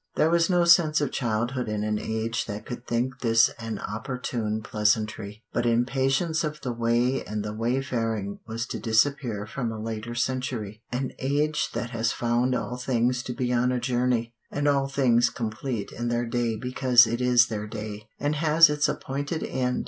[0.15, 4.63] There was no sense of childhood in an age that could think this an opportune
[4.63, 5.43] pleasantry.
[5.53, 10.81] But impatience of the way and the wayfaring was to disappear from a later century
[10.91, 15.29] an age that has found all things to be on a journey, and all things
[15.29, 19.79] complete in their day because it is their day, and has its appointed end.